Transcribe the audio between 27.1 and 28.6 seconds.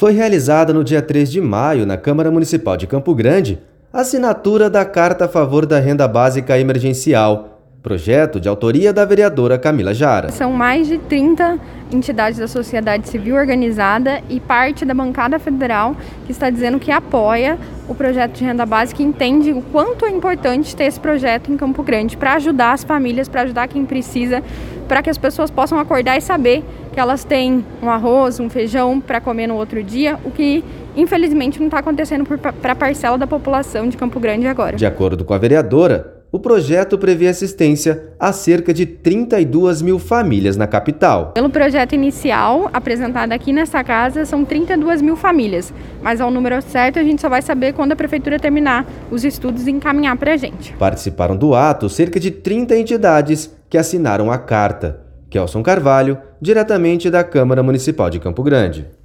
têm um arroz, um